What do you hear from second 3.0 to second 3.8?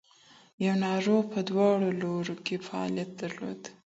درلود.